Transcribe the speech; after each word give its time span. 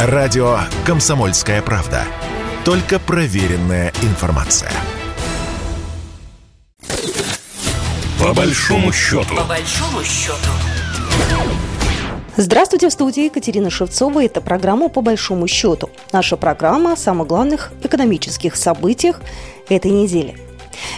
Радио 0.00 0.58
«Комсомольская 0.86 1.60
правда». 1.60 2.04
Только 2.64 3.00
проверенная 3.00 3.92
информация. 4.02 4.70
По 8.20 8.32
большому 8.32 8.92
счету. 8.92 9.34
По 9.34 9.42
большому 9.42 10.04
счету. 10.04 10.36
Здравствуйте, 12.36 12.90
в 12.90 12.92
студии 12.92 13.24
Екатерина 13.24 13.70
Шевцова. 13.70 14.24
Это 14.24 14.40
программа 14.40 14.88
«По 14.88 15.00
большому 15.00 15.48
счету». 15.48 15.90
Наша 16.12 16.36
программа 16.36 16.92
о 16.92 16.96
самых 16.96 17.26
главных 17.26 17.72
экономических 17.82 18.54
событиях 18.54 19.20
этой 19.68 19.90
недели. 19.90 20.38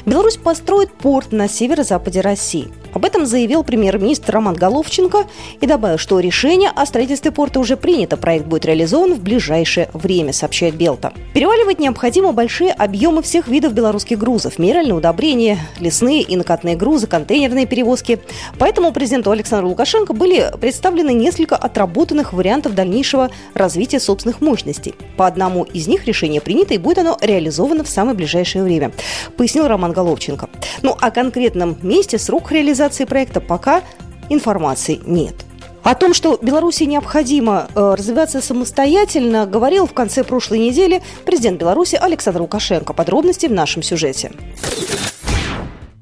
Беларусь 0.05 0.37
построит 0.37 0.93
порт 0.93 1.33
на 1.33 1.49
северо-западе 1.49 2.21
России– 2.21 2.71
об 2.93 3.05
этом 3.05 3.10
заявил 3.27 3.65
премьер-министр 3.65 4.35
Роман 4.35 4.55
Головченко 4.55 5.27
и 5.61 5.67
добавил, 5.67 5.99
что 5.99 6.21
решение 6.21 6.71
о 6.75 6.87
строительстве 6.87 7.31
порта 7.31 7.61
уже 7.61 7.77
принято. 7.77 8.17
Проект 8.17 8.47
будет 8.47 8.65
реализован 8.65 9.15
в 9.15 9.21
ближайшее 9.21 9.89
время, 9.93 10.33
сообщает 10.33 10.75
Белта. 10.75 11.13
Переваливать 11.35 11.79
необходимо 11.79 12.33
большие 12.33 12.73
объемы 12.73 13.23
всех 13.23 13.49
видов 13.49 13.73
белорусских 13.73 14.19
грузов. 14.19 14.59
Минеральные 14.59 14.95
удобрения, 14.95 15.59
лесные 15.79 16.23
и 16.23 16.37
накатные 16.37 16.77
грузы, 16.77 17.07
контейнерные 17.07 17.67
перевозки. 17.67 18.21
Поэтому 18.59 18.93
президенту 18.93 19.31
Александру 19.31 19.69
Лукашенко 19.69 20.13
были 20.13 20.51
представлены 20.61 21.13
несколько 21.13 21.57
отработанных 21.57 22.33
вариантов 22.33 22.75
дальнейшего 22.75 23.31
развития 23.55 24.01
собственных 24.01 24.41
мощностей. 24.41 24.95
По 25.17 25.27
одному 25.27 25.65
из 25.65 25.87
них 25.89 26.07
решение 26.07 26.41
принято 26.41 26.75
и 26.75 26.79
будет 26.79 26.99
оно 26.99 27.19
реализовано 27.21 27.85
в 27.85 27.89
самое 27.89 28.17
ближайшее 28.17 28.65
время, 28.65 28.93
пояснил 29.37 29.69
Роман 29.69 29.93
Головченко. 29.93 30.49
Ну, 30.83 30.97
о 30.99 31.11
конкретном 31.11 31.77
месте, 31.83 32.19
срок 32.19 32.53
реализации 32.53 33.05
реализации 33.11 33.21
проекта 33.21 33.41
пока 33.41 33.83
информации 34.31 35.01
нет. 35.05 35.35
О 35.83 35.95
том, 35.95 36.15
что 36.15 36.39
Беларуси 36.41 36.85
необходимо 36.85 37.69
э, 37.75 37.95
развиваться 37.97 38.41
самостоятельно, 38.41 39.47
говорил 39.47 39.87
в 39.87 39.95
конце 39.95 40.25
прошлой 40.25 40.59
недели 40.59 41.03
президент 41.25 41.59
Беларуси 41.59 41.97
Александр 41.97 42.43
Лукашенко. 42.43 42.93
Подробности 42.93 43.47
в 43.47 43.53
нашем 43.53 43.83
сюжете. 43.83 44.31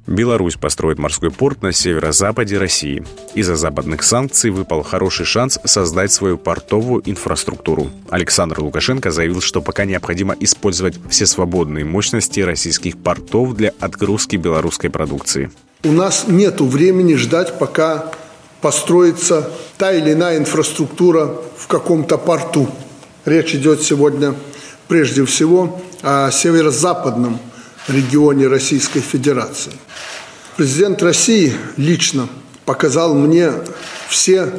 Беларусь 0.09 0.57
построит 0.57 0.99
морской 0.99 1.31
порт 1.31 1.63
на 1.63 1.71
северо-западе 1.71 2.59
России. 2.59 3.05
Из-за 3.35 3.57
западных 3.57 4.03
санкций 4.03 4.51
выпал 4.51 4.83
хороший 4.83 5.27
шанс 5.27 5.61
создать 5.65 6.11
свою 6.11 6.39
портовую 6.39 7.03
инфраструктуру. 7.05 7.89
Александр 8.09 8.61
Лукашенко 8.61 9.11
заявил, 9.11 9.43
что 9.43 9.61
пока 9.61 9.85
необходимо 9.85 10.35
использовать 10.41 10.99
все 11.11 11.27
свободные 11.27 11.85
мощности 11.85 12.41
российских 12.41 12.97
портов 12.97 13.55
для 13.55 13.73
отгрузки 13.81 14.37
белорусской 14.37 14.89
продукции. 14.89 15.51
У 15.85 15.93
нас 15.93 16.25
нет 16.27 16.61
времени 16.61 17.15
ждать, 17.15 17.57
пока 17.57 18.11
построится 18.61 19.49
та 19.77 19.93
или 19.93 20.13
иная 20.13 20.37
инфраструктура 20.39 21.37
в 21.57 21.69
каком-то 21.69 22.19
порту. 22.19 22.69
Речь 23.25 23.55
идет 23.55 23.81
сегодня 23.83 24.35
прежде 24.89 25.25
всего 25.25 25.81
о 26.03 26.33
северо-западном 26.33 27.39
регионе 27.87 28.49
Российской 28.49 28.99
Федерации. 28.99 29.71
Президент 30.57 31.01
России 31.01 31.55
лично 31.77 32.29
показал 32.65 33.15
мне 33.15 33.53
все 34.09 34.53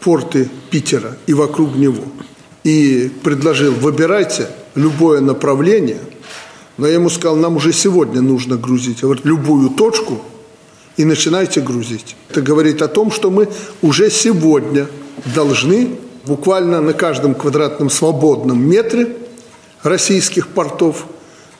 порты 0.00 0.48
Питера 0.70 1.18
и 1.26 1.34
вокруг 1.34 1.76
него. 1.76 2.04
И 2.64 3.12
предложил, 3.22 3.74
выбирайте 3.74 4.48
любое 4.74 5.20
направление. 5.20 6.00
Но 6.78 6.86
я 6.86 6.94
ему 6.94 7.10
сказал, 7.10 7.36
нам 7.36 7.56
уже 7.56 7.74
сегодня 7.74 8.22
нужно 8.22 8.56
грузить. 8.56 9.02
говорю, 9.02 9.20
любую 9.24 9.68
точку– 9.68 10.22
и 10.96 11.04
начинайте 11.04 11.60
грузить. 11.60 12.16
Это 12.30 12.42
говорит 12.42 12.82
о 12.82 12.88
том, 12.88 13.10
что 13.10 13.30
мы 13.30 13.48
уже 13.80 14.10
сегодня 14.10 14.86
должны 15.34 15.96
буквально 16.24 16.80
на 16.80 16.92
каждом 16.92 17.34
квадратном 17.34 17.90
свободном 17.90 18.62
метре 18.62 19.16
российских 19.82 20.48
портов 20.48 21.06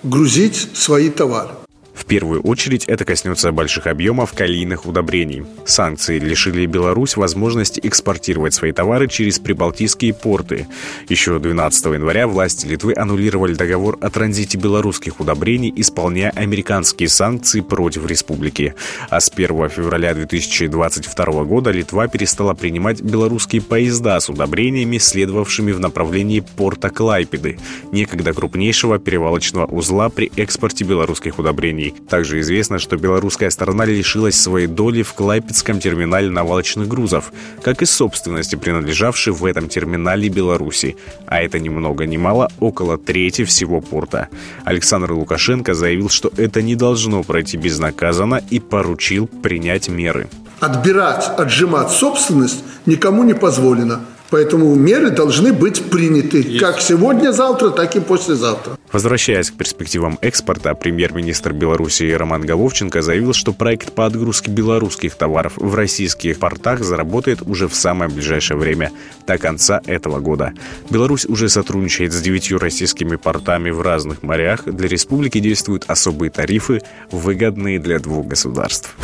грузить 0.03 0.70
свои 0.75 1.10
товары. 1.10 1.62
В 2.03 2.05
первую 2.05 2.42
очередь 2.42 2.84
это 2.86 3.05
коснется 3.05 3.53
больших 3.53 3.87
объемов 3.87 4.32
калийных 4.32 4.87
удобрений. 4.87 5.44
Санкции 5.65 6.19
лишили 6.19 6.66
Беларусь 6.66 7.16
возможности 7.16 7.81
экспортировать 7.82 8.54
свои 8.54 8.72
товары 8.72 9.06
через 9.06 9.38
прибалтийские 9.38 10.12
порты. 10.12 10.66
Еще 11.09 11.38
12 11.38 11.84
января 11.87 12.27
власти 12.27 12.66
Литвы 12.66 12.94
аннулировали 12.97 13.54
договор 13.54 13.99
о 14.00 14.10
транзите 14.10 14.59
белорусских 14.59 15.21
удобрений, 15.21 15.72
исполняя 15.77 16.31
американские 16.31 17.09
санкции 17.09 17.60
против 17.60 18.04
республики. 18.04 18.75
А 19.09 19.21
с 19.21 19.31
1 19.31 19.69
февраля 19.69 20.12
2022 20.12 21.44
года 21.44 21.71
Литва 21.71 22.09
перестала 22.09 22.54
принимать 22.54 23.00
белорусские 23.00 23.62
поезда 23.62 24.19
с 24.19 24.28
удобрениями, 24.28 24.98
следовавшими 24.98 25.71
в 25.71 25.78
направлении 25.78 26.41
порта 26.41 26.91
Клайпеды, 26.91 27.60
некогда 27.93 28.32
крупнейшего 28.32 28.98
перевалочного 28.98 29.66
узла 29.66 30.09
при 30.09 30.32
экспорте 30.37 30.84
белорусских 30.84 31.38
удобрений. 31.38 31.93
Также 32.09 32.41
известно, 32.41 32.79
что 32.79 32.97
белорусская 32.97 33.51
сторона 33.51 33.85
лишилась 33.85 34.41
своей 34.41 34.67
доли 34.67 35.03
в 35.03 35.15
Клайпецком 35.15 35.81
терминале 35.81 36.31
навалочных 36.31 36.89
грузов, 36.89 37.33
как 37.63 37.83
и 37.83 37.87
собственности, 37.87 38.57
принадлежавшей 38.57 39.33
в 39.33 39.45
этом 39.45 39.69
терминале 39.69 40.29
Беларуси. 40.29 40.97
А 41.27 41.41
это 41.41 41.59
ни 41.59 41.69
много 41.69 42.07
ни 42.07 42.17
мало 42.17 42.51
около 42.61 42.99
трети 42.99 43.45
всего 43.45 43.81
порта. 43.81 44.29
Александр 44.65 45.13
Лукашенко 45.13 45.75
заявил, 45.75 46.09
что 46.09 46.33
это 46.37 46.63
не 46.63 46.77
должно 46.77 47.23
пройти 47.23 47.57
безнаказанно 47.57 48.43
и 48.51 48.61
поручил 48.61 49.27
принять 49.27 49.89
меры. 49.89 50.29
Отбирать, 50.61 51.29
отжимать 51.39 51.91
собственность 51.91 52.63
никому 52.87 53.25
не 53.25 53.34
позволено. 53.34 54.01
Поэтому 54.32 54.75
меры 54.75 55.10
должны 55.10 55.53
быть 55.53 55.91
приняты 55.91 56.38
Есть. 56.38 56.59
как 56.59 56.81
сегодня, 56.81 57.32
завтра, 57.32 57.69
так 57.69 57.94
и 57.97 58.00
послезавтра. 58.00 58.78
Возвращаясь 58.91 59.50
к 59.50 59.54
перспективам 59.59 60.19
экспорта, 60.22 60.75
премьер-министр 60.75 61.53
Беларуси 61.53 62.10
Роман 62.10 62.41
Головченко 62.41 63.03
заявил, 63.03 63.34
что 63.34 63.53
проект 63.53 63.92
по 63.92 64.06
отгрузке 64.06 64.50
белорусских 64.50 65.16
товаров 65.16 65.53
в 65.56 65.75
российских 65.75 66.38
портах 66.38 66.82
заработает 66.82 67.42
уже 67.42 67.69
в 67.69 67.75
самое 67.75 68.10
ближайшее 68.10 68.56
время, 68.56 68.91
до 69.26 69.37
конца 69.37 69.82
этого 69.84 70.19
года. 70.19 70.54
Беларусь 70.88 71.26
уже 71.26 71.50
сотрудничает 71.50 72.15
с 72.15 72.21
девятью 72.22 72.59
российскими 72.59 73.16
портами 73.16 73.69
в 73.69 73.82
разных 73.82 74.22
морях. 74.22 74.65
Для 74.65 74.88
республики 74.88 75.41
действуют 75.41 75.84
особые 75.88 76.31
тарифы, 76.31 76.81
выгодные 77.10 77.78
для 77.78 77.98
двух 77.98 78.28
государств. 78.28 78.97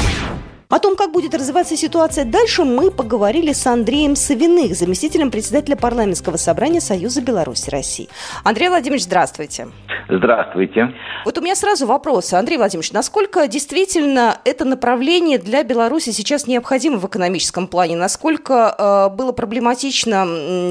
О 0.70 0.80
том, 0.80 0.96
как 0.96 1.12
будет 1.12 1.34
развиваться 1.34 1.78
ситуация 1.78 2.26
дальше, 2.26 2.62
мы 2.62 2.90
поговорили 2.90 3.54
с 3.54 3.66
Андреем 3.66 4.14
Савиных, 4.14 4.74
заместителем 4.74 5.30
председателя 5.30 5.76
парламентского 5.76 6.36
собрания 6.36 6.82
Союза 6.82 7.22
Беларуси 7.22 7.70
России. 7.70 8.10
Андрей 8.44 8.68
Владимирович, 8.68 9.04
здравствуйте. 9.04 9.68
Здравствуйте. 10.10 10.92
Вот 11.24 11.38
у 11.38 11.40
меня 11.40 11.54
сразу 11.54 11.86
вопрос. 11.86 12.34
Андрей 12.34 12.58
Владимирович, 12.58 12.92
насколько 12.92 13.48
действительно 13.48 14.36
это 14.44 14.66
направление 14.66 15.38
для 15.38 15.64
Беларуси 15.64 16.10
сейчас 16.10 16.46
необходимо 16.46 16.98
в 16.98 17.06
экономическом 17.06 17.66
плане? 17.66 17.96
Насколько 17.96 19.08
э, 19.10 19.16
было 19.16 19.32
проблематично 19.32 20.26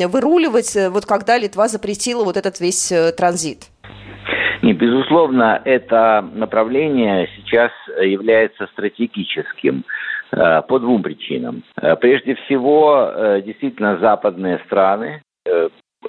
выруливать, 0.08 0.76
э, 0.76 0.90
вот 0.92 1.08
когда 1.08 1.40
Литва 1.40 1.70
запретила 1.70 2.24
вот 2.24 2.38
этот 2.38 2.60
весь 2.60 2.92
э, 2.92 3.12
транзит? 3.14 3.66
Не, 4.68 4.74
безусловно, 4.74 5.62
это 5.64 6.28
направление 6.34 7.30
сейчас 7.38 7.72
является 8.02 8.68
стратегическим 8.74 9.86
э, 10.34 10.62
по 10.68 10.78
двум 10.78 11.04
причинам. 11.04 11.64
Э, 11.82 11.96
прежде 11.96 12.36
всего, 12.36 13.10
э, 13.10 13.42
действительно, 13.46 13.98
западные 14.00 14.60
страны, 14.66 15.22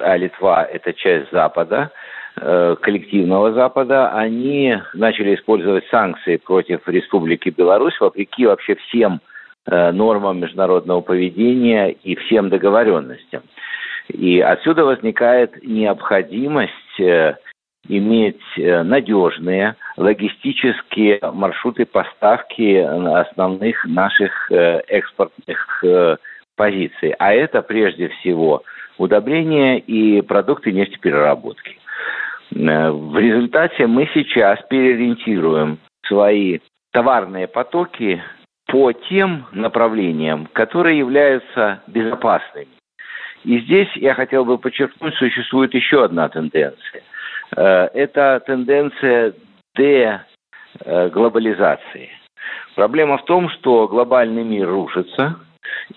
а 0.00 0.16
Литва– 0.16 0.64
это 0.72 0.92
часть 0.92 1.30
Запада, 1.30 1.92
коллективного 2.34 3.52
Запада, 3.52 4.10
они 4.10 4.76
начали 4.92 5.36
использовать 5.36 5.86
санкции 5.88 6.36
против 6.36 6.88
Республики 6.88 7.50
Беларусь, 7.50 7.98
вопреки 8.00 8.46
вообще 8.46 8.75
всем 8.75 9.20
нормам 9.66 10.40
международного 10.40 11.00
поведения 11.00 11.90
и 11.90 12.16
всем 12.16 12.48
договоренностям. 12.48 13.42
И 14.08 14.40
отсюда 14.40 14.84
возникает 14.84 15.64
необходимость 15.64 17.00
иметь 17.88 18.40
э, 18.56 18.82
надежные 18.82 19.76
логистические 19.96 21.19
маршруты 21.32 21.87
поставки 21.87 22.76
основных 22.76 23.85
наших 23.85 24.52
э, 24.52 24.81
экспортных 24.88 25.85
э, 25.85 26.17
позиций. 26.56 27.14
А 27.19 27.32
это 27.32 27.62
прежде 27.62 28.08
всего 28.08 28.62
удобрения 28.99 29.79
и 29.79 30.20
продукты 30.20 30.73
нефтепереработки. 30.73 31.79
В 32.50 33.19
результате 33.19 33.87
мы 33.87 34.08
сейчас 34.14 34.58
переориентируем 34.69 35.79
свои 36.06 36.61
товарные 36.93 37.46
потоки 37.46 38.23
по 38.67 38.93
тем 38.93 39.46
направлениям, 39.52 40.49
которые 40.52 40.99
являются 40.99 41.82
безопасными. 41.87 42.69
И 43.44 43.61
здесь 43.61 43.88
я 43.94 44.14
хотел 44.14 44.44
бы 44.44 44.58
подчеркнуть, 44.58 45.14
существует 45.14 45.75
еще 45.75 46.05
одна 46.05 46.29
тенденция– 46.29 47.02
Э, 47.07 47.07
это 47.53 48.43
тенденция 48.47 49.35
деглобализации. 49.77 52.11
Проблема 52.75 53.19
в 53.19 53.25
том, 53.25 53.50
что 53.50 53.87
глобальный 53.89 54.45
мир 54.45 54.69
рушится, 54.69 55.37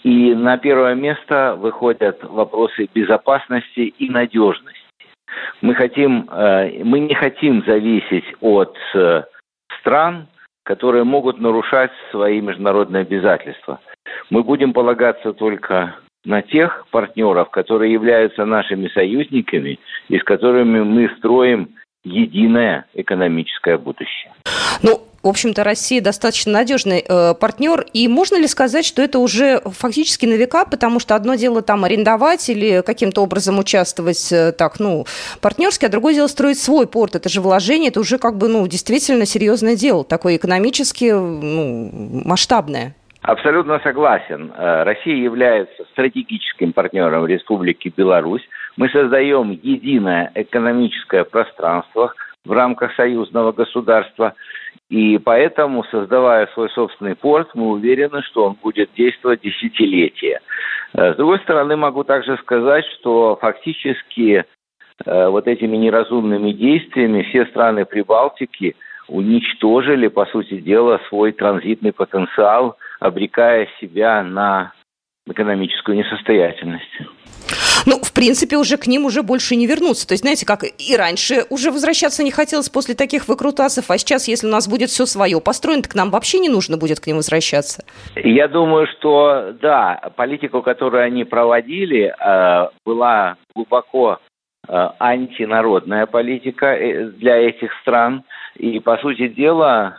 И 0.04 0.36
на 0.36 0.58
первое 0.58 0.96
место 0.96 1.56
выходят 1.58 2.24
вопросы 2.24 2.90
безопасности 2.94 3.94
и 4.00 4.10
надежности. 4.10 4.82
Мы 5.62 5.76
хотим, 5.76 6.28
э, 6.30 6.84
мы 6.84 7.00
не 7.00 7.14
хотим 7.14 7.64
зависеть 7.66 8.26
от 8.42 8.76
э, 8.96 9.24
стран, 9.80 10.28
которые 10.64 11.04
могут 11.04 11.40
нарушать 11.40 11.92
свои 12.12 12.42
международные 12.42 13.02
обязательства. 13.02 13.80
Мы 14.30 14.44
будем 14.44 14.74
полагаться 14.74 15.34
только 15.34 15.96
на 16.26 16.42
тех 16.42 16.86
партнеров, 16.92 17.50
которые 17.50 17.94
являются 17.94 18.46
нашими 18.46 18.88
союзниками 18.90 19.80
и 20.10 20.18
с 20.18 20.24
которыми 20.24 20.82
мы 20.82 21.10
строим 21.18 21.70
единое 22.04 22.86
экономическое 22.94 23.78
будущее. 23.78 24.32
Ну, 24.82 25.02
в 25.24 25.28
общем-то, 25.28 25.64
Россия 25.64 26.02
достаточно 26.02 26.52
надежный 26.52 27.06
э, 27.08 27.36
партнер. 27.36 27.86
И 27.94 28.08
можно 28.08 28.38
ли 28.38 28.48
сказать, 28.48 28.86
что 28.86 29.04
это 29.04 29.20
уже 29.20 29.62
фактически 29.66 30.26
на 30.26 30.34
века, 30.34 30.66
потому 30.66 31.00
что 31.00 31.16
одно 31.16 31.36
дело 31.36 31.62
там 31.62 31.84
арендовать 31.84 32.50
или 32.50 32.82
каким-то 32.84 33.22
образом 33.22 33.60
участвовать 33.60 34.32
э, 34.32 34.52
так, 34.52 34.80
ну, 34.80 35.06
партнерски, 35.40 35.86
а 35.86 35.90
другое 35.90 36.16
дело 36.16 36.28
строить 36.28 36.58
свой 36.58 36.88
порт. 36.88 37.16
Это 37.16 37.30
же 37.30 37.40
вложение, 37.40 37.90
это 37.90 38.00
уже 38.00 38.18
как 38.18 38.38
бы, 38.38 38.48
ну, 38.48 38.66
действительно 38.66 39.28
серьезное 39.28 39.76
дело, 39.76 40.04
такое 40.04 40.38
экономически, 40.38 41.12
ну, 41.12 41.92
масштабное. 42.26 42.96
Абсолютно 43.22 43.80
согласен. 43.80 44.52
Э, 44.56 44.84
Россия 44.84 45.16
является 45.16 45.84
стратегическим 45.92 46.74
партнером 46.74 47.28
Республики 47.28 47.94
Беларусь. 47.96 48.42
Мы 48.78 48.90
создаем 48.90 49.52
единое 49.52 50.32
экономическое 50.34 51.24
пространство 51.24 52.14
в 52.44 52.52
рамках 52.52 52.96
союзного 52.96 53.52
государства. 53.52 54.34
И 54.90 55.20
поэтому, 55.20 55.84
создавая 55.92 56.48
свой 56.48 56.70
собственный 56.72 57.16
порт, 57.16 57.50
мы 57.54 57.70
уверены, 57.70 58.24
что 58.24 58.46
он 58.46 58.58
будет 58.62 58.90
действовать 58.98 59.42
десятилетия. 59.42 60.42
Э, 60.94 61.14
с 61.14 61.16
другой 61.16 61.40
стороны, 61.42 61.76
могу 61.76 62.04
также 62.04 62.38
сказать, 62.38 62.86
что 63.00 63.38
фактически 63.40 64.46
э, 65.06 65.28
вот 65.28 65.48
этими 65.48 65.78
неразумными 65.78 66.54
действиями 66.54 67.22
все 67.22 67.46
страны 67.46 67.86
Прибалтики 67.86 68.76
уничтожили, 69.08 70.08
по 70.08 70.26
сути 70.26 70.60
дела, 70.60 71.00
свой 71.08 71.34
транзитный 71.34 71.92
потенциал, 71.94 72.78
обрекая 73.02 73.68
себя 73.82 74.24
на 74.24 74.74
экономическую 75.28 75.98
несостоятельность. 75.98 77.02
Ну, 77.86 77.98
в 77.98 78.14
принципе, 78.14 78.58
уже 78.58 78.78
к 78.78 78.86
ним 78.86 79.06
уже 79.06 79.24
больше 79.24 79.56
не 79.56 79.66
вернуться. 79.66 80.08
То 80.08 80.14
есть, 80.14 80.22
знаете, 80.22 80.46
как 80.46 80.64
и 80.64 80.96
раньше 80.96 81.46
уже 81.50 81.72
возвращаться 81.72 82.24
не 82.24 82.32
хотелось 82.32 82.70
после 82.70 82.94
таких 82.94 83.28
выкрутасов, 83.28 83.90
а 83.90 83.98
сейчас, 83.98 84.28
если 84.28 84.48
у 84.48 84.52
нас 84.52 84.70
будет 84.70 84.90
все 84.90 85.06
свое 85.08 85.42
построено, 85.42 85.82
так 85.82 85.96
нам 85.96 86.12
вообще 86.12 86.40
не 86.40 86.50
нужно 86.50 86.78
будет 86.78 87.00
к 87.00 87.08
ним 87.08 87.18
возвращаться. 87.18 87.84
Я 88.16 88.48
думаю, 88.48 88.88
что 88.88 89.54
да, 89.60 90.12
политику, 90.16 90.62
которую 90.62 91.04
они 91.04 91.24
проводили, 91.24 92.14
э, 92.14 92.70
была 92.86 93.38
глубоко 93.56 94.20
э, 94.68 94.90
антинародная 95.00 96.06
политика 96.06 96.68
э, 96.68 97.06
для 97.06 97.38
этих 97.38 97.72
стран. 97.82 98.24
И, 98.58 98.80
по 98.80 98.98
сути 98.98 99.28
дела, 99.28 99.98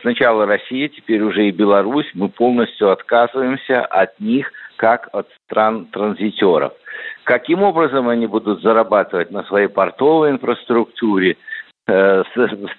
сначала 0.00 0.46
Россия, 0.46 0.88
теперь 0.88 1.22
уже 1.22 1.48
и 1.48 1.52
Беларусь, 1.52 2.10
мы 2.14 2.28
полностью 2.28 2.90
отказываемся 2.90 3.84
от 3.84 4.18
них 4.20 4.50
как 4.76 5.08
от 5.12 5.28
стран-транзитеров. 5.44 6.72
Каким 7.24 7.62
образом 7.62 8.08
они 8.08 8.26
будут 8.26 8.62
зарабатывать 8.62 9.30
на 9.30 9.42
своей 9.44 9.68
портовой 9.68 10.30
инфраструктуре, 10.30 11.36
э, 11.86 12.22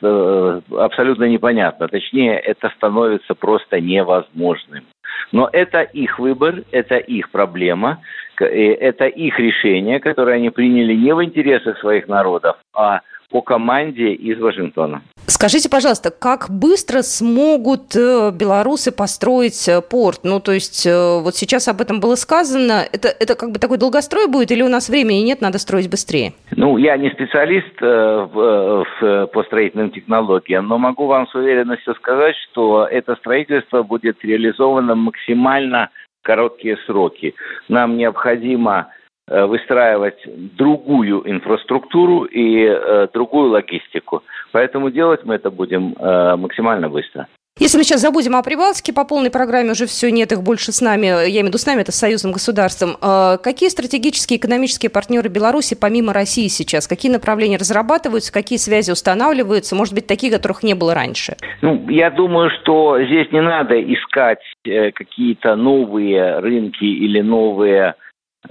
э, 0.01 0.61
абсолютно 0.77 1.25
непонятно. 1.25 1.87
Точнее, 1.87 2.39
это 2.39 2.69
становится 2.75 3.35
просто 3.35 3.79
невозможным. 3.79 4.85
Но 5.31 5.49
это 5.51 5.81
их 5.81 6.17
выбор, 6.17 6.63
это 6.71 6.97
их 6.97 7.29
проблема, 7.29 8.01
это 8.39 9.05
их 9.05 9.37
решение, 9.37 9.99
которое 9.99 10.37
они 10.37 10.49
приняли 10.49 10.95
не 10.95 11.13
в 11.13 11.23
интересах 11.23 11.77
своих 11.79 12.07
народов, 12.07 12.55
а 12.73 13.01
по 13.29 13.41
команде 13.41 14.13
из 14.13 14.39
Вашингтона. 14.39 15.01
Скажите, 15.29 15.69
пожалуйста, 15.69 16.09
как 16.09 16.47
быстро 16.49 17.03
смогут 17.03 17.95
э, 17.95 18.31
белорусы 18.31 18.91
построить 18.91 19.67
э, 19.67 19.79
порт? 19.79 20.21
Ну, 20.23 20.39
то 20.39 20.51
есть, 20.51 20.87
э, 20.87 21.21
вот 21.21 21.35
сейчас 21.35 21.67
об 21.67 21.81
этом 21.81 21.99
было 21.99 22.15
сказано. 22.15 22.81
Это, 22.91 23.09
это 23.09 23.35
как 23.35 23.51
бы 23.51 23.59
такой 23.59 23.77
долгострой 23.77 24.27
будет 24.27 24.49
или 24.49 24.63
у 24.63 24.69
нас 24.69 24.89
времени 24.89 25.19
нет, 25.19 25.39
надо 25.39 25.59
строить 25.59 25.87
быстрее? 25.87 26.33
Ну, 26.55 26.77
я 26.77 26.97
не 26.97 27.11
специалист 27.11 27.79
в, 27.79 28.83
в, 28.99 29.27
по 29.27 29.43
строительным 29.43 29.91
технологиям, 29.91 30.67
но 30.67 30.79
могу 30.79 31.05
вам 31.05 31.27
с 31.27 31.35
уверенностью 31.35 31.93
сказать, 31.95 32.35
что 32.49 32.87
это 32.89 33.15
строительство 33.17 33.83
будет 33.83 34.17
реализовано 34.23 34.95
максимально 34.95 35.91
короткие 36.23 36.77
сроки. 36.87 37.35
Нам 37.67 37.97
необходимо 37.97 38.87
Э, 39.31 39.45
выстраивать 39.45 40.17
другую 40.57 41.21
инфраструктуру 41.29 42.23
и 42.23 42.65
э, 42.65 43.07
другую 43.13 43.51
логистику. 43.51 44.23
Поэтому 44.51 44.89
делать 44.89 45.21
мы 45.23 45.35
это 45.35 45.49
будем 45.51 45.95
э, 45.97 46.35
максимально 46.35 46.89
быстро. 46.89 47.27
Если 47.59 47.77
мы 47.77 47.83
сейчас 47.83 47.99
забудем 47.99 48.37
о 48.37 48.41
Прибалтике, 48.41 48.93
по 48.93 49.03
полной 49.03 49.29
программе 49.29 49.71
уже 49.71 49.85
все, 49.85 50.09
нет 50.11 50.31
их 50.31 50.43
больше 50.43 50.71
с 50.71 50.79
нами, 50.79 51.07
я 51.07 51.27
имею 51.27 51.43
в 51.43 51.47
виду 51.47 51.57
с 51.57 51.65
нами, 51.65 51.81
это 51.81 51.91
с 51.91 51.95
союзным 51.95 52.31
государством. 52.31 52.91
Э, 53.01 53.37
какие 53.43 53.67
стратегические 53.67 54.39
экономические 54.39 54.89
партнеры 54.89 55.27
Беларуси 55.27 55.75
помимо 55.79 56.13
России 56.13 56.47
сейчас? 56.47 56.87
Какие 56.87 57.11
направления 57.11 57.57
разрабатываются, 57.57 58.31
какие 58.31 58.57
связи 58.57 58.91
устанавливаются? 58.91 59.75
Может 59.75 59.93
быть, 59.93 60.07
такие, 60.07 60.31
которых 60.31 60.63
не 60.63 60.73
было 60.73 60.95
раньше? 60.95 61.35
Ну, 61.61 61.89
я 61.89 62.09
думаю, 62.09 62.49
что 62.61 62.97
здесь 63.03 63.29
не 63.33 63.41
надо 63.41 63.75
искать 63.81 64.39
э, 64.63 64.91
какие-то 64.91 65.57
новые 65.57 66.39
рынки 66.39 66.85
или 66.85 67.19
новые 67.19 67.95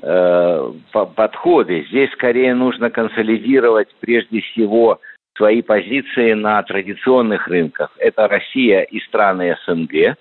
э, 0.03 0.73
подходы. 0.93 1.87
Здесь 1.89 2.11
скорее 2.13 2.55
нужно 2.55 2.91
консолидировать 2.91 3.89
прежде 4.01 4.43
всего 4.43 5.01
свои 5.39 5.63
позиции 5.63 6.35
на 6.35 6.63
традиционных 6.63 7.49
рынках. 7.49 7.91
Это 7.99 8.29
Россия 8.29 8.83
и 8.83 9.01
страны 9.01 9.57
СНГ. 9.65 10.19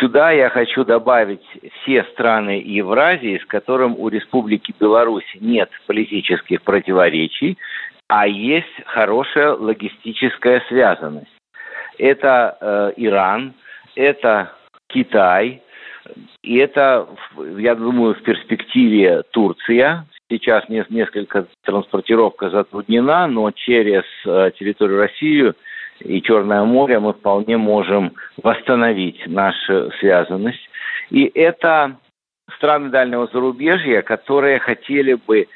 Сюда 0.00 0.30
я 0.32 0.48
хочу 0.48 0.84
добавить 0.84 1.44
все 1.82 2.04
страны 2.12 2.62
Евразии, 2.64 3.38
с 3.38 3.46
которым 3.46 3.94
у 3.98 4.08
Республики 4.08 4.74
Беларусь 4.80 5.30
нет 5.40 5.70
политических 5.86 6.62
противоречий, 6.62 7.58
а 8.08 8.26
есть 8.26 8.82
хорошая 8.86 9.52
логистическая 9.52 10.62
связанность. 10.68 11.30
Это 11.98 12.56
э, 12.60 12.92
Иран, 12.96 13.52
это 13.94 14.52
Китай, 14.88 15.62
и 16.42 16.56
это, 16.56 17.06
я 17.58 17.74
думаю, 17.74 18.14
в 18.14 18.22
перспективе 18.22 19.22
Турция. 19.32 20.06
Сейчас 20.30 20.68
несколько 20.68 21.46
транспортировка 21.64 22.50
затруднена, 22.50 23.26
но 23.26 23.50
через 23.50 24.04
э, 24.24 24.52
территорию 24.56 24.98
России 24.98 25.52
и 25.98 26.22
Черное 26.22 26.62
море 26.62 27.00
мы 27.00 27.14
вполне 27.14 27.56
можем 27.56 28.12
восстановить 28.40 29.26
нашу 29.26 29.90
связанность. 29.98 30.70
И 31.10 31.24
это 31.34 31.96
страны 32.56 32.90
дальнего 32.90 33.28
зарубежья, 33.32 34.02
которые 34.02 34.60
хотели 34.60 35.14
бы 35.14 35.48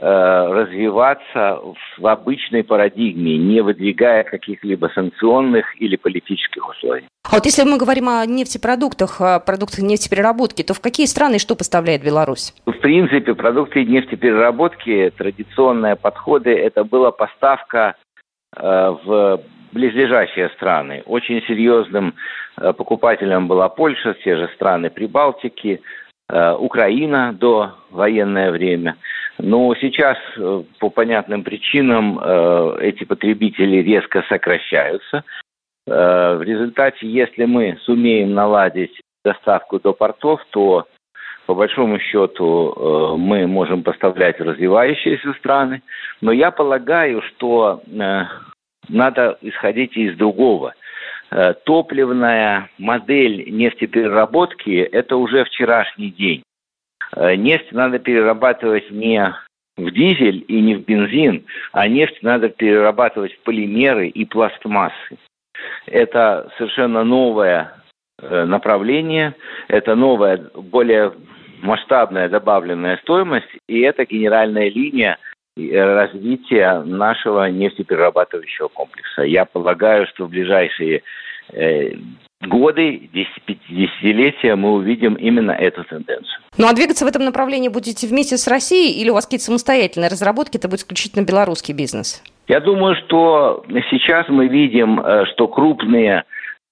развиваться 0.00 1.60
в 1.98 2.06
обычной 2.06 2.64
парадигме, 2.64 3.36
не 3.36 3.60
выдвигая 3.60 4.24
каких-либо 4.24 4.90
санкционных 4.94 5.80
или 5.80 5.96
политических 5.96 6.66
условий. 6.68 7.04
А 7.30 7.36
вот 7.36 7.44
если 7.44 7.64
мы 7.64 7.78
говорим 7.78 8.08
о 8.08 8.24
нефтепродуктах, 8.26 9.20
о 9.20 9.40
продуктах 9.40 9.80
нефтепереработки, 9.80 10.62
то 10.62 10.74
в 10.74 10.80
какие 10.80 11.06
страны 11.06 11.38
что 11.38 11.54
поставляет 11.54 12.02
Беларусь? 12.02 12.54
В 12.66 12.72
принципе, 12.72 13.34
продукты 13.34 13.84
нефтепереработки, 13.84 15.12
традиционные 15.16 15.96
подходы, 15.96 16.50
это 16.50 16.82
была 16.82 17.10
поставка 17.10 17.94
э, 18.56 18.96
в 19.04 19.40
близлежащие 19.72 20.48
страны. 20.56 21.02
Очень 21.06 21.42
серьезным 21.42 22.14
э, 22.56 22.72
покупателем 22.72 23.48
была 23.48 23.68
Польша, 23.68 24.14
те 24.24 24.36
же 24.36 24.50
страны 24.54 24.90
Прибалтики, 24.90 25.80
э, 25.80 26.09
Украина 26.58 27.32
до 27.32 27.74
военное 27.90 28.50
время– 28.50 28.96
но 29.42 29.74
сейчас 29.74 30.18
э, 30.36 30.62
по 30.78 30.90
понятным 30.90 31.42
причинам 31.42 32.18
э, 32.18 32.76
эти 32.80 33.04
потребители 33.04 33.76
резко 33.78 34.22
сокращаются. 34.28 35.24
Э, 35.86 36.36
в 36.36 36.42
результате, 36.42 37.06
если 37.06 37.44
мы 37.44 37.78
сумеем 37.82 38.34
наладить 38.34 39.00
доставку 39.24 39.78
до 39.80 39.92
портов, 39.92 40.40
то 40.50 40.86
по 41.46 41.54
большому 41.54 41.98
счету 41.98 43.16
мы 43.18 43.46
можем 43.48 43.82
поставлять 43.82 44.40
развивающиеся 44.40 45.32
страны. 45.34 45.82
Но 46.20 46.30
я 46.30 46.52
полагаю, 46.52 47.22
что 47.22 47.82
надо 48.88 49.36
исходить 49.40 49.96
из 49.96 50.16
другого. 50.16 50.74
Топливная 51.64 52.70
модель 52.78 53.50
нефтепереработки– 53.50 54.70
это 54.92 55.16
уже 55.16 55.44
вчерашний 55.44 56.10
день. 56.10 56.42
Э, 57.14 57.36
нефть 57.36 57.72
надо 57.72 57.98
перерабатывать 57.98 58.90
не 58.90 59.32
в 59.76 59.90
дизель 59.90 60.44
и 60.48 60.60
не 60.60 60.74
в 60.74 60.84
бензин, 60.84 61.44
а 61.72 61.86
нефть 61.88 62.22
надо 62.22 62.48
перерабатывать 62.48 63.32
в 63.34 63.42
полимеры 63.44 64.08
и 64.08 64.24
пластмассы. 64.24 65.18
Это 65.86 66.50
совершенно 66.58 67.04
новая 67.04 67.74
направление, 68.20 69.34
это 69.68 69.94
новая, 69.94 70.50
более 70.54 71.12
масштабная 71.62 72.28
добавленная 72.28 72.98
стоимость, 72.98 73.48
и 73.68 73.80
это 73.80 74.04
генеральная 74.04 74.70
линия 74.70 75.18
развития 75.68 76.82
нашего 76.84 77.50
нефтеперерабатывающего 77.50 78.68
комплекса. 78.68 79.22
Я 79.22 79.44
полагаю, 79.44 80.06
что 80.06 80.26
в 80.26 80.30
ближайшие 80.30 81.02
э, 81.52 81.92
годы, 82.42 83.10
десятилетия 83.12 84.56
мы 84.56 84.72
увидим 84.72 85.14
именно 85.14 85.52
эту 85.52 85.84
тенденцию. 85.84 86.40
Ну 86.56 86.66
а 86.66 86.74
двигаться 86.74 87.04
в 87.04 87.08
этом 87.08 87.24
направлении 87.24 87.68
будете 87.68 88.06
вместе 88.06 88.36
с 88.36 88.48
Россией 88.48 89.00
или 89.00 89.10
у 89.10 89.14
вас 89.14 89.26
какие-то 89.26 89.44
самостоятельные 89.44 90.08
разработки, 90.08 90.56
это 90.56 90.68
будет 90.68 90.80
исключительно 90.80 91.24
белорусский 91.24 91.74
бизнес? 91.74 92.22
Я 92.48 92.60
думаю, 92.60 92.96
что 93.04 93.64
сейчас 93.90 94.28
мы 94.28 94.48
видим, 94.48 95.00
э, 95.00 95.26
что 95.26 95.48
крупные 95.48 96.24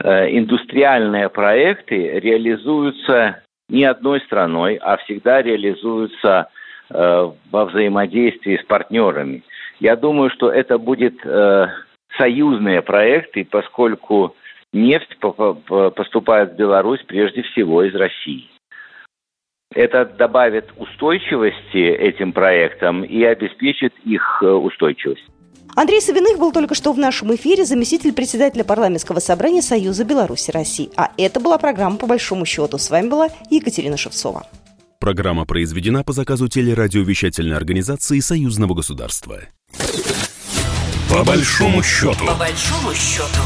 э, 0.02 0.36
индустриальные 0.38 1.28
проекты 1.28 2.18
реализуются 2.18 3.42
не 3.68 3.84
одной 3.84 4.20
страной, 4.22 4.76
а 4.76 4.96
всегда 4.98 5.42
реализуются 5.42 6.48
э, 6.48 6.57
во 6.90 7.64
взаимодействии 7.64 8.56
с 8.56 8.64
партнерами. 8.64 9.42
Я 9.80 9.96
думаю, 9.96 10.30
что 10.30 10.50
это 10.50 10.78
будет 10.78 11.20
союзные 12.16 12.82
проекты, 12.82 13.44
поскольку 13.44 14.34
нефть 14.72 15.16
поступает 15.18 16.52
в 16.52 16.56
Беларусь 16.56 17.02
прежде 17.06 17.42
всего 17.42 17.84
из 17.84 17.94
России. 17.94 18.48
Это 19.74 20.06
добавит 20.06 20.70
устойчивости 20.78 21.76
этим 21.76 22.32
проектам 22.32 23.04
и 23.04 23.22
обеспечит 23.22 23.92
их 24.04 24.42
устойчивость. 24.42 25.24
Андрей 25.76 26.00
Савиных 26.00 26.38
был 26.38 26.50
только 26.52 26.74
что 26.74 26.92
в 26.92 26.98
нашем 26.98 27.32
эфире 27.36 27.64
заместитель 27.64 28.12
председателя 28.12 28.64
парламентского 28.64 29.20
собрания 29.20 29.62
Союза 29.62 30.04
Беларуси 30.04 30.50
России. 30.50 30.90
А 30.96 31.12
это 31.16 31.38
была 31.38 31.58
программа 31.58 31.98
«По 31.98 32.06
большому 32.06 32.46
счету». 32.46 32.78
С 32.78 32.90
вами 32.90 33.08
была 33.08 33.28
Екатерина 33.50 33.96
Шевцова. 33.96 34.46
Программа 35.00 35.44
произведена 35.44 36.02
по 36.02 36.12
заказу 36.12 36.48
телерадиовещательной 36.48 37.56
организации 37.56 38.18
Союзного 38.18 38.74
государства. 38.74 39.42
По 41.08 41.22
большому 41.22 41.82
счету. 41.84 42.26
По 42.26 42.34
большому 42.34 42.92
счету. 42.94 43.38